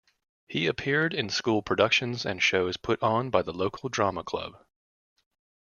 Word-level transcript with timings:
He 0.47 0.65
appeared 0.65 1.13
in 1.13 1.29
school 1.29 1.61
productions 1.61 2.25
and 2.25 2.41
shows 2.41 2.75
put 2.75 3.03
on 3.03 3.29
by 3.29 3.43
the 3.43 3.53
local 3.53 3.87
drama 3.87 4.23
club. 4.23 4.53